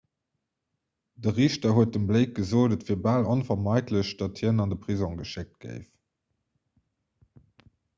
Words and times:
de 1.23 1.29
riichter 1.37 1.73
huet 1.75 1.91
dem 1.97 2.07
blake 2.11 2.33
gesot 2.39 2.75
et 2.77 2.85
wier 2.89 2.99
bal 3.05 3.29
onvermeidlech 3.35 4.13
datt 4.25 4.41
hien 4.43 4.61
an 4.65 4.71
de 4.75 4.81
prisong 4.83 5.15
geschéckt 5.23 5.57
géif 5.63 5.89